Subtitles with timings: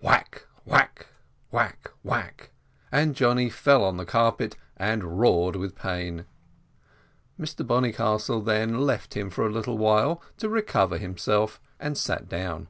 [0.00, 1.08] Whack, whack,
[1.50, 2.52] whack, whack;
[2.90, 6.24] and Johnny fell on the carpet, and roared with pain.
[7.38, 12.68] Mr Bonnycastle then left him for a little while, to recover himself, and sat down.